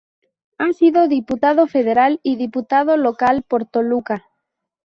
Ha 0.57 0.73
sido 0.73 1.07
Diputado 1.07 1.67
Federal 1.67 2.19
y 2.23 2.35
Diputado 2.37 2.97
Local 2.97 3.43
por 3.43 3.65
Toluca. 3.67 4.25